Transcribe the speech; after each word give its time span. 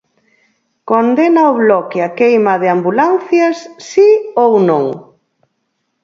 Condena 0.91 1.41
o 1.51 1.57
Bloque 1.63 1.99
a 2.07 2.09
queima 2.19 2.53
de 2.61 2.67
ambulancias, 2.75 3.57
si 3.89 4.09
ou 4.43 4.51
non? 4.69 4.85